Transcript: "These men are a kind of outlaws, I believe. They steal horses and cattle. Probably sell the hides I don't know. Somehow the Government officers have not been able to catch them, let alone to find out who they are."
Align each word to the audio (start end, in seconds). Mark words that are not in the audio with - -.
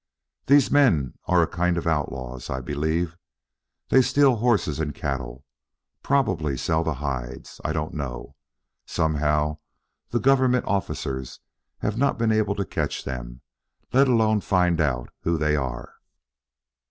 "These 0.47 0.71
men 0.71 1.13
are 1.25 1.43
a 1.43 1.47
kind 1.47 1.77
of 1.77 1.85
outlaws, 1.85 2.49
I 2.49 2.59
believe. 2.59 3.15
They 3.89 4.01
steal 4.01 4.37
horses 4.37 4.79
and 4.79 4.95
cattle. 4.95 5.45
Probably 6.01 6.57
sell 6.57 6.83
the 6.83 6.95
hides 6.95 7.61
I 7.63 7.71
don't 7.73 7.93
know. 7.93 8.35
Somehow 8.87 9.59
the 10.09 10.19
Government 10.19 10.65
officers 10.65 11.39
have 11.81 11.99
not 11.99 12.17
been 12.17 12.31
able 12.31 12.55
to 12.55 12.65
catch 12.65 13.03
them, 13.03 13.41
let 13.93 14.07
alone 14.07 14.39
to 14.39 14.47
find 14.47 14.81
out 14.81 15.11
who 15.21 15.37
they 15.37 15.55
are." 15.55 15.93